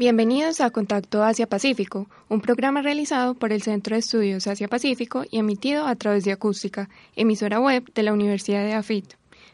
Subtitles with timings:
[0.00, 5.86] Bienvenidos a Contacto Asia-Pacífico, un programa realizado por el Centro de Estudios Asia-Pacífico y emitido
[5.86, 9.04] a través de Acústica, emisora web de la Universidad de AFIT.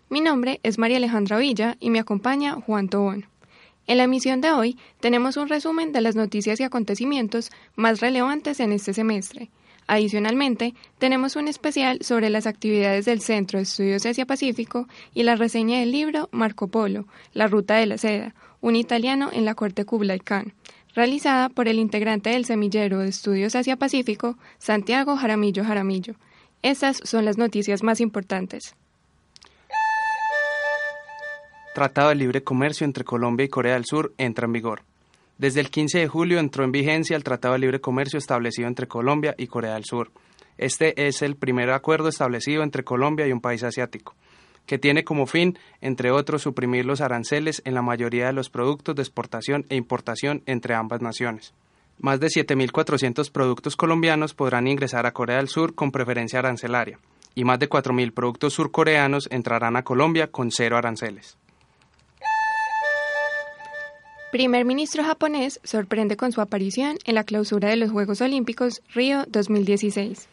[0.09, 3.27] Mi nombre es María Alejandra Villa y me acompaña Juan Tobón.
[3.89, 8.61] En la emisión de hoy tenemos un resumen de las noticias y acontecimientos más relevantes
[8.61, 9.51] en este semestre.
[9.89, 15.79] Adicionalmente, tenemos un especial sobre las actividades del Centro de Estudios Asia-Pacífico y la reseña
[15.79, 20.19] del libro Marco Polo, La Ruta de la Seda, un italiano en la corte Kublai
[20.19, 20.55] Khan,
[20.95, 26.15] realizada por el integrante del Semillero de Estudios Asia-Pacífico, Santiago Jaramillo Jaramillo.
[26.63, 28.75] Estas son las noticias más importantes.
[31.75, 34.83] Tratado de Libre Comercio entre Colombia y Corea del Sur entra en vigor.
[35.39, 38.89] Desde el 15 de julio entró en vigencia el Tratado de Libre Comercio establecido entre
[38.89, 40.11] Colombia y Corea del Sur.
[40.57, 44.15] Este es el primer acuerdo establecido entre Colombia y un país asiático,
[44.65, 48.95] que tiene como fin, entre otros, suprimir los aranceles en la mayoría de los productos
[48.97, 51.53] de exportación e importación entre ambas naciones.
[51.99, 56.99] Más de 7.400 productos colombianos podrán ingresar a Corea del Sur con preferencia arancelaria,
[57.35, 61.37] y más de 4.000 productos surcoreanos entrarán a Colombia con cero aranceles.
[64.37, 69.25] Primer ministro japonés sorprende con su aparición en la clausura de los Juegos Olímpicos Río
[69.29, 70.29] 2016.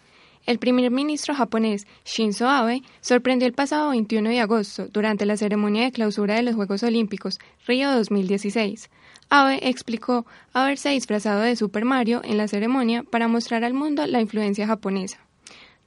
[0.45, 5.83] El primer ministro japonés Shinzo Abe sorprendió el pasado 21 de agosto durante la ceremonia
[5.85, 8.89] de clausura de los Juegos Olímpicos Río 2016.
[9.29, 14.19] Abe explicó haberse disfrazado de Super Mario en la ceremonia para mostrar al mundo la
[14.19, 15.19] influencia japonesa.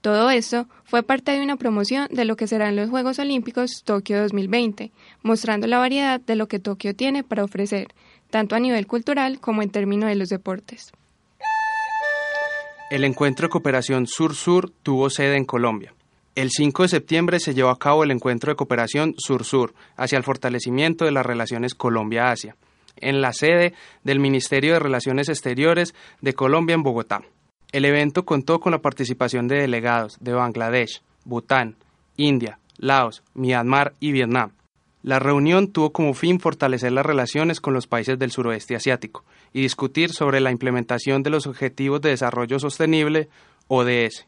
[0.00, 4.22] Todo esto fue parte de una promoción de lo que serán los Juegos Olímpicos Tokio
[4.22, 7.88] 2020, mostrando la variedad de lo que Tokio tiene para ofrecer,
[8.30, 10.92] tanto a nivel cultural como en términos de los deportes.
[12.90, 15.92] El encuentro cooperación Sur-Sur tuvo sede en Colombia.
[16.36, 20.24] El 5 de septiembre se llevó a cabo el encuentro de cooperación Sur-Sur hacia el
[20.24, 22.54] fortalecimiento de las relaciones Colombia-Asia,
[22.98, 27.22] en la sede del Ministerio de Relaciones Exteriores de Colombia en Bogotá.
[27.72, 31.76] El evento contó con la participación de delegados de Bangladesh, Bután,
[32.16, 34.52] India, Laos, Myanmar y Vietnam.
[35.06, 39.60] La reunión tuvo como fin fortalecer las relaciones con los países del suroeste asiático y
[39.62, 43.28] discutir sobre la implementación de los Objetivos de Desarrollo Sostenible,
[43.68, 44.26] ODS.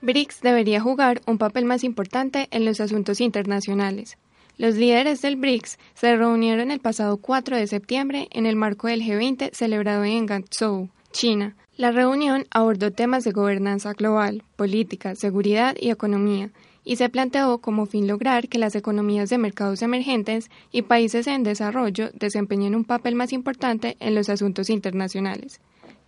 [0.00, 4.16] BRICS debería jugar un papel más importante en los asuntos internacionales.
[4.58, 9.02] Los líderes del BRICS se reunieron el pasado 4 de septiembre en el marco del
[9.02, 11.56] G20 celebrado en Guangzhou, China.
[11.76, 16.50] La reunión abordó temas de gobernanza global, política, seguridad y economía,
[16.84, 21.42] y se planteó como fin lograr que las economías de mercados emergentes y países en
[21.42, 25.60] desarrollo desempeñen un papel más importante en los asuntos internacionales.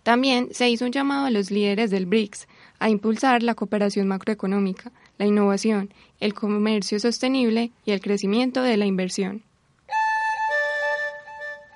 [0.03, 2.47] También se hizo un llamado a los líderes del BRICS
[2.79, 8.85] a impulsar la cooperación macroeconómica, la innovación, el comercio sostenible y el crecimiento de la
[8.85, 9.43] inversión.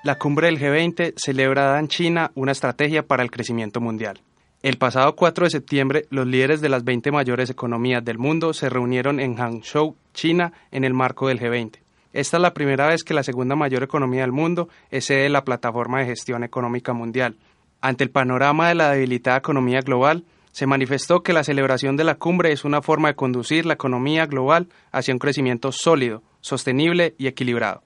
[0.02, 4.20] La cumbre del G20 celebrada en China una estrategia para el crecimiento mundial.
[4.62, 8.70] El pasado 4 de septiembre, los líderes de las 20 mayores economías del mundo se
[8.70, 11.76] reunieron en Hangzhou, China, en el marco del G20.
[12.14, 15.28] Esta es la primera vez que la segunda mayor economía del mundo es sede de
[15.28, 17.36] la Plataforma de Gestión Económica Mundial.
[17.82, 22.14] Ante el panorama de la debilitada economía global, se manifestó que la celebración de la
[22.14, 27.26] cumbre es una forma de conducir la economía global hacia un crecimiento sólido, sostenible y
[27.26, 27.82] equilibrado.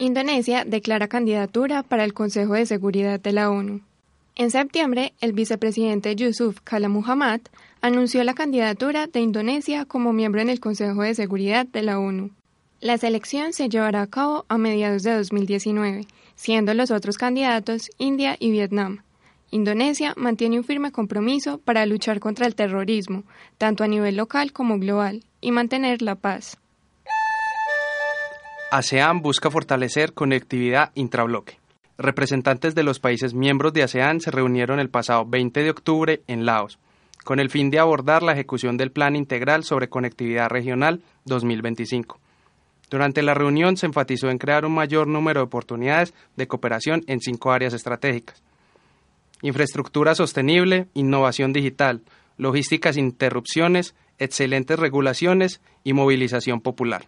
[0.00, 3.82] Indonesia declara candidatura para el Consejo de Seguridad de la ONU.
[4.34, 7.42] En septiembre, el vicepresidente Yusuf Kala Muhammad
[7.82, 12.30] anunció la candidatura de Indonesia como miembro en el Consejo de Seguridad de la ONU.
[12.80, 18.38] La selección se llevará a cabo a mediados de 2019, siendo los otros candidatos India
[18.40, 19.02] y Vietnam.
[19.50, 23.24] Indonesia mantiene un firme compromiso para luchar contra el terrorismo,
[23.58, 26.56] tanto a nivel local como global, y mantener la paz.
[28.70, 31.58] ASEAN busca fortalecer conectividad intrabloque.
[31.98, 36.46] Representantes de los países miembros de ASEAN se reunieron el pasado 20 de octubre en
[36.46, 36.78] Laos,
[37.24, 42.20] con el fin de abordar la ejecución del Plan Integral sobre Conectividad Regional 2025.
[42.90, 47.20] Durante la reunión se enfatizó en crear un mayor número de oportunidades de cooperación en
[47.20, 48.40] cinco áreas estratégicas.
[49.42, 52.02] Infraestructura sostenible, innovación digital,
[52.36, 57.06] logística sin interrupciones, excelentes regulaciones y movilización popular.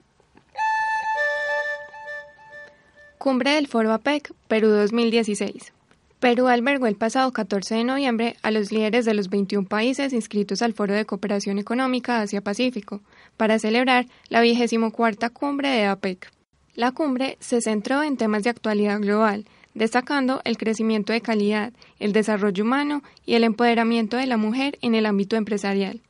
[3.23, 5.73] Cumbre del Foro APEC, Perú 2016.
[6.19, 10.61] Perú albergó el pasado 14 de noviembre a los líderes de los 21 países inscritos
[10.61, 13.01] al Foro de Cooperación Económica Asia-Pacífico
[13.37, 16.33] para celebrar la 24 cumbre de APEC.
[16.75, 22.13] La cumbre se centró en temas de actualidad global, destacando el crecimiento de calidad, el
[22.13, 26.01] desarrollo humano y el empoderamiento de la mujer en el ámbito empresarial.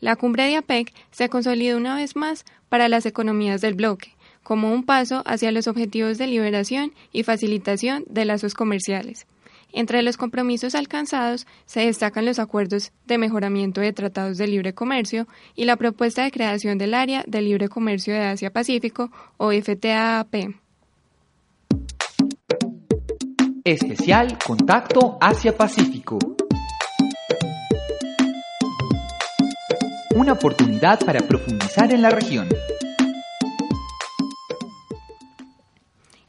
[0.00, 4.72] La cumbre de APEC se consolidó una vez más para las economías del bloque, como
[4.72, 9.26] un paso hacia los objetivos de liberación y facilitación de lazos comerciales.
[9.72, 15.26] Entre los compromisos alcanzados se destacan los acuerdos de mejoramiento de tratados de libre comercio
[15.56, 20.34] y la propuesta de creación del Área de Libre Comercio de Asia-Pacífico o FTAAP.
[23.64, 26.18] Especial Contacto Asia-Pacífico.
[30.14, 32.48] Una oportunidad para profundizar en la región.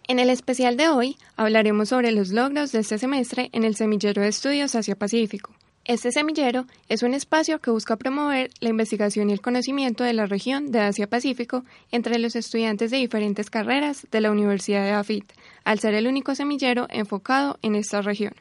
[0.05, 4.21] En el especial de hoy hablaremos sobre los logros de este semestre en el Semillero
[4.21, 5.53] de Estudios Asia-Pacífico.
[5.85, 10.25] Este semillero es un espacio que busca promover la investigación y el conocimiento de la
[10.25, 15.31] región de Asia-Pacífico entre los estudiantes de diferentes carreras de la Universidad de AFIT,
[15.63, 18.33] al ser el único semillero enfocado en esta región.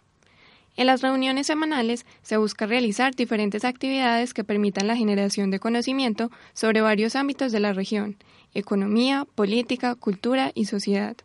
[0.76, 6.32] En las reuniones semanales se busca realizar diferentes actividades que permitan la generación de conocimiento
[6.54, 8.16] sobre varios ámbitos de la región,
[8.52, 11.16] economía, política, cultura y sociedad.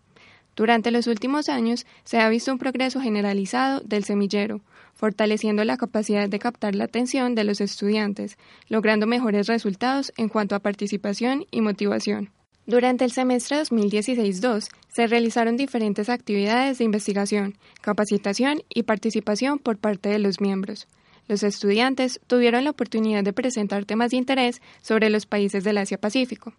[0.58, 4.62] Durante los últimos años se ha visto un progreso generalizado del semillero,
[4.96, 10.56] fortaleciendo la capacidad de captar la atención de los estudiantes, logrando mejores resultados en cuanto
[10.56, 12.32] a participación y motivación.
[12.66, 20.10] Durante el semestre 2016-2 se realizaron diferentes actividades de investigación, capacitación y participación por parte
[20.10, 20.88] de los miembros.
[21.28, 26.54] Los estudiantes tuvieron la oportunidad de presentar temas de interés sobre los países del Asia-Pacífico.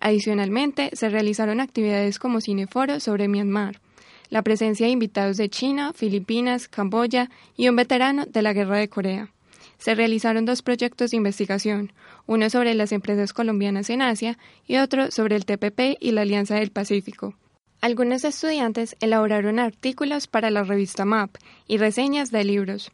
[0.00, 3.80] Adicionalmente, se realizaron actividades como cineforo sobre Myanmar,
[4.28, 8.88] la presencia de invitados de China, Filipinas, Camboya y un veterano de la Guerra de
[8.88, 9.30] Corea.
[9.78, 11.92] Se realizaron dos proyectos de investigación,
[12.26, 16.56] uno sobre las empresas colombianas en Asia y otro sobre el TPP y la Alianza
[16.56, 17.34] del Pacífico.
[17.80, 21.36] Algunos estudiantes elaboraron artículos para la revista MAP
[21.68, 22.90] y reseñas de libros.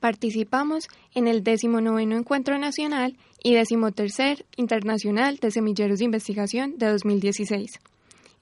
[0.00, 7.70] Participamos en el 19 Encuentro Nacional y 13 Internacional de Semilleros de Investigación de 2016.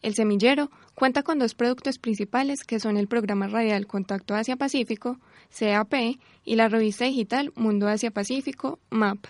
[0.00, 5.19] El semillero cuenta con dos productos principales que son el programa radial Contacto Asia-Pacífico,
[5.58, 5.94] CAP,
[6.44, 9.26] y la revista digital Mundo Asia-Pacífico, MAP.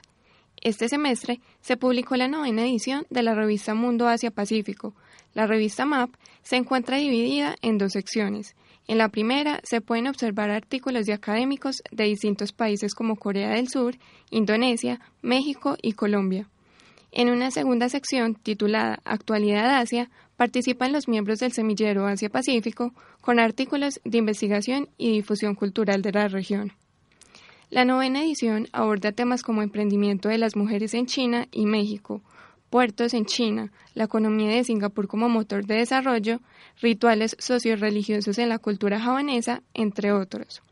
[0.61, 4.95] Este semestre se publicó la novena edición de la revista Mundo Asia-Pacífico.
[5.33, 6.11] La revista MAP
[6.43, 8.55] se encuentra dividida en dos secciones,
[8.89, 13.69] en la primera se pueden observar artículos de académicos de distintos países como Corea del
[13.69, 13.97] Sur,
[14.31, 16.49] Indonesia, México y Colombia.
[17.13, 24.01] En una segunda sección, titulada Actualidad Asia, participan los miembros del semillero Asia-Pacífico con artículos
[24.05, 26.73] de investigación y difusión cultural de la región.
[27.69, 32.23] La novena edición aborda temas como emprendimiento de las mujeres en China y México,
[32.71, 36.41] puertos en China, la economía de Singapur como motor de desarrollo,
[36.81, 40.63] rituales socio-religiosos en la cultura javanesa, entre otros.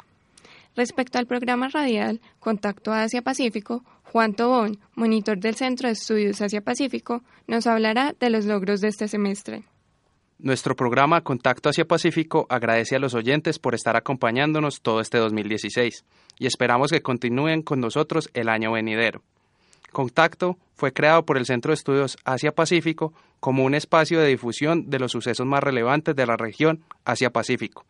[0.77, 7.67] Respecto al programa radial Contacto Asia-Pacífico, Juan Tobón, monitor del Centro de Estudios Asia-Pacífico, nos
[7.67, 9.65] hablará de los logros de este semestre.
[10.39, 16.05] Nuestro programa Contacto Asia-Pacífico agradece a los oyentes por estar acompañándonos todo este 2016
[16.39, 19.23] y esperamos que continúen con nosotros el año venidero.
[19.93, 24.99] Contacto fue creado por el Centro de Estudios Asia-Pacífico como un espacio de difusión de
[24.99, 27.85] los sucesos más relevantes de la región Asia-Pacífico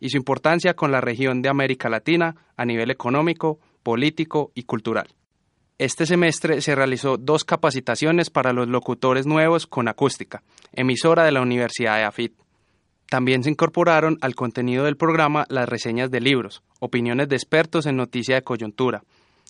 [0.00, 5.08] y su importancia con la región de América Latina a nivel económico, político y cultural.
[5.78, 11.42] Este semestre se realizó dos capacitaciones para los locutores nuevos con acústica, emisora de la
[11.42, 12.32] Universidad de AFIT.
[13.08, 17.96] También se incorporaron al contenido del programa las reseñas de libros, opiniones de expertos en
[17.96, 19.02] noticia de coyuntura,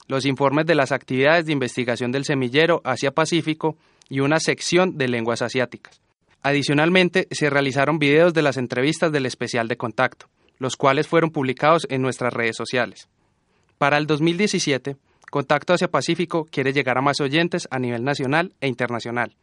[0.07, 3.77] los informes de las actividades de investigación del semillero Asia-Pacífico
[4.09, 6.01] y una sección de lenguas asiáticas.
[6.43, 10.27] Adicionalmente, se realizaron videos de las entrevistas del especial de contacto,
[10.59, 13.09] los cuales fueron publicados en nuestras redes sociales.
[13.79, 14.97] Para el 2017,
[15.31, 19.35] Contacto Asia Pacífico quiere llegar a más oyentes a nivel nacional e internacional.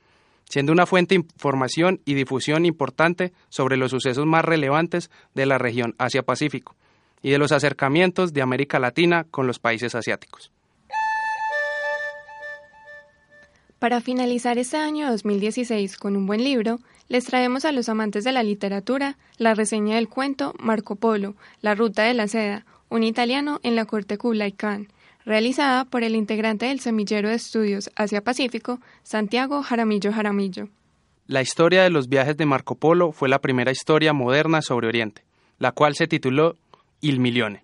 [0.50, 5.58] siendo una fuente de información y difusión importante sobre los sucesos más relevantes de la
[5.58, 6.75] región Asia-Pacífico
[7.22, 10.51] y de los acercamientos de América Latina con los países asiáticos.
[13.80, 18.32] Para finalizar este año 2016 con un buen libro, les traemos a los amantes de
[18.32, 23.60] la literatura la reseña del cuento Marco Polo, La Ruta de la Seda, un italiano
[23.63, 24.88] en la corte Kublai Khan,
[25.25, 30.70] realizada por el integrante del Semillero de Estudios Asia-Pacífico, Santiago Jaramillo Jaramillo.
[31.25, 35.24] La historia de los viajes de Marco Polo fue la primera historia moderna sobre Oriente,
[35.58, 36.58] la cual se tituló
[37.01, 37.63] Il Milione,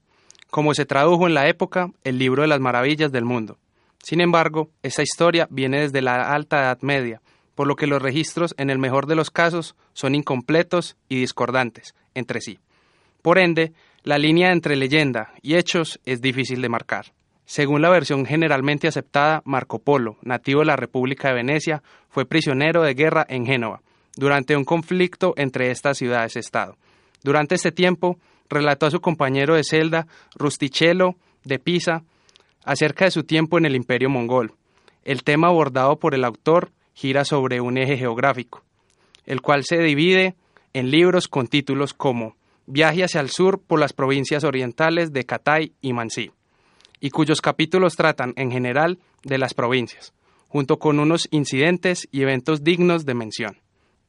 [0.49, 3.57] como se tradujo en la época el libro de las maravillas del mundo.
[4.03, 7.21] Sin embargo, esta historia viene desde la Alta Edad Media,
[7.55, 11.95] por lo que los registros en el mejor de los casos son incompletos y discordantes
[12.13, 12.59] entre sí.
[13.21, 17.13] Por ende, la línea entre leyenda y hechos es difícil de marcar.
[17.45, 22.83] Según la versión generalmente aceptada, Marco Polo, nativo de la República de Venecia, fue prisionero
[22.83, 23.81] de guerra en Génova,
[24.15, 26.77] durante un conflicto entre estas ciudades-estado.
[27.23, 28.17] Durante este tiempo,
[28.49, 32.03] relató a su compañero de celda, Rustichello, de Pisa,
[32.63, 34.53] acerca de su tiempo en el Imperio Mongol.
[35.03, 38.63] El tema abordado por el autor gira sobre un eje geográfico,
[39.25, 40.35] el cual se divide
[40.73, 42.35] en libros con títulos como
[42.65, 46.31] Viaje hacia el sur por las provincias orientales de Catay y Mansi
[46.99, 50.13] y cuyos capítulos tratan en general de las provincias,
[50.47, 53.57] junto con unos incidentes y eventos dignos de mención.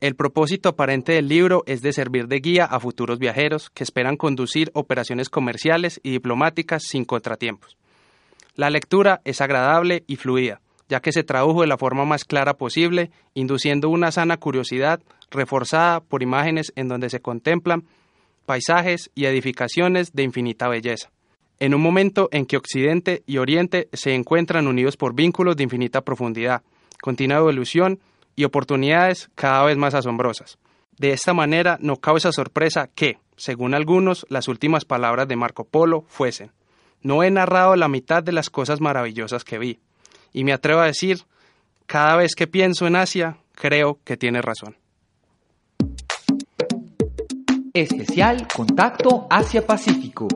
[0.01, 4.17] El propósito aparente del libro es de servir de guía a futuros viajeros que esperan
[4.17, 7.77] conducir operaciones comerciales y diplomáticas sin contratiempos.
[8.55, 12.55] La lectura es agradable y fluida, ya que se tradujo de la forma más clara
[12.55, 15.01] posible, induciendo una sana curiosidad
[15.31, 17.85] reforzada por imágenes en donde se contemplan
[18.47, 21.11] paisajes y edificaciones de infinita belleza
[21.61, 26.03] en un momento en que Occidente y Oriente se encuentran unidos por vínculos de infinita
[26.03, 26.63] profundidad,
[27.01, 27.99] continua evolución
[28.39, 30.59] y oportunidades cada vez más asombrosas.
[30.97, 36.05] De esta manera no causa sorpresa que, según algunos, las últimas palabras de Marco Polo
[36.07, 36.53] fuesen
[37.03, 39.81] No he narrado la mitad de las cosas maravillosas que vi,
[40.33, 41.25] y me atrevo a decir,
[41.87, 44.77] cada vez que pienso en Asia, creo que tiene razón.
[47.75, 50.29] Especial Contacto Asia-Pacífico.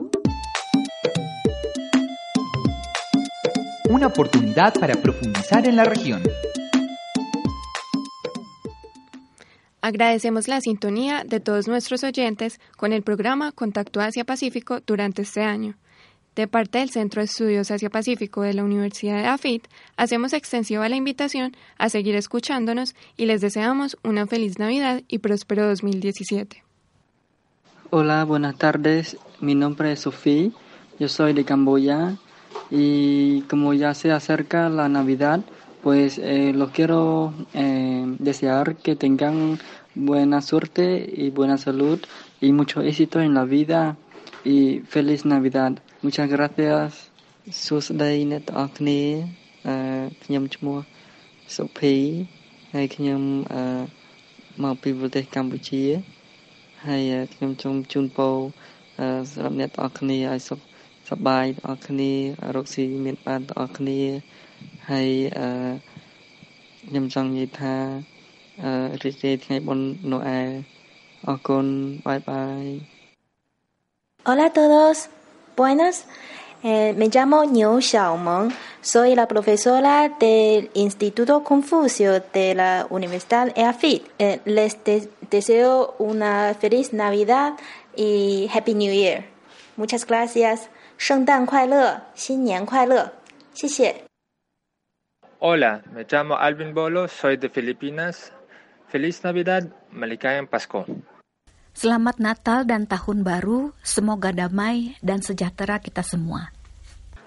[3.93, 6.23] una oportunidad para profundizar en la región.
[9.83, 15.75] Agradecemos la sintonía de todos nuestros oyentes con el programa Contacto Asia-Pacífico durante este año.
[16.37, 20.95] De parte del Centro de Estudios Asia-Pacífico de la Universidad de AFIT, hacemos extensiva la
[20.95, 26.63] invitación a seguir escuchándonos y les deseamos una feliz Navidad y próspero 2017.
[27.89, 29.17] Hola, buenas tardes.
[29.41, 30.49] Mi nombre es Sofía.
[30.97, 32.15] Yo soy de Camboya
[32.71, 35.41] y como ya se acerca la Navidad,
[35.82, 39.58] pues eh, los quiero eh, desear que tengan
[39.94, 41.98] buena suerte y buena salud
[42.40, 43.96] y mucho éxito en la vida
[44.44, 45.72] y feliz Navidad.
[46.02, 47.10] Muchas gracias.
[47.64, 49.00] សួស្តីអ្នកទាំងអស់គ្នា
[49.66, 49.76] អឺ
[50.24, 50.78] ខ្ញុំឈ្មោះ
[51.56, 51.94] សុភី
[52.74, 53.20] ហើយខ្ញុំ
[53.52, 53.62] អឺ
[54.62, 55.84] មកពីប្រទេសកម្ពុជា
[56.86, 57.02] ហើយ
[57.34, 58.36] ខ្ញុំសូមជូនពរ
[59.32, 60.60] សម្រាប់អ្នកទាំងអស់គ្នាឲ្យសុខ
[74.24, 75.08] Hola a todos,
[75.56, 76.06] buenas.
[76.62, 84.02] Eh, me llamo Niu Xiaomeng, soy la profesora del Instituto Confucio de la Universidad EAFIT.
[84.18, 84.76] Eh, les
[85.30, 87.54] deseo una feliz Navidad
[87.94, 89.24] y Happy New Year.
[89.76, 90.68] Muchas gracias.
[90.96, 93.12] 圣诞快乐，新年快乐，
[93.54, 93.94] 谢谢。
[95.42, 98.32] Hola, me llamo Alvin Bolo, soy de Filipinas.
[98.88, 100.82] Feliz Navidad, Maligayang Pasko.
[101.78, 106.50] Selamat Natal dan Tahun Baru, semoga damai dan sejahtera kita semua.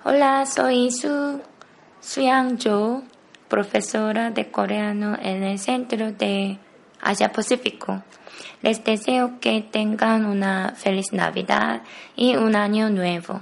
[0.04, 1.40] Hola, soy Su
[2.04, 3.00] Suyang Jo,
[3.48, 6.60] profesora de coreano en el Centro de
[7.00, 8.04] Asia Pacífico.
[8.60, 11.80] Les deseo que tengan una feliz Navidad
[12.20, 13.40] y un año nuevo.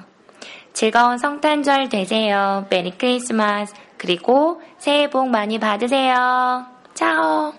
[0.74, 2.68] 즐거운 성탄절 되세요.
[2.70, 3.74] 메리 크리스마스.
[3.98, 6.66] 그리고 새해 복 많이 받으세요.
[6.96, 7.54] Chao.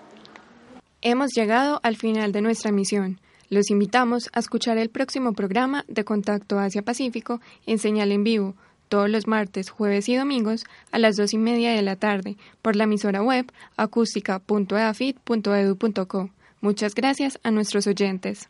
[1.01, 3.19] Hemos llegado al final de nuestra emisión.
[3.49, 8.55] Los invitamos a escuchar el próximo programa de Contacto Asia-Pacífico en señal en vivo,
[8.87, 12.75] todos los martes, jueves y domingos a las dos y media de la tarde por
[12.75, 16.29] la emisora web acústica.eafit.edu.co.
[16.61, 18.49] Muchas gracias a nuestros oyentes.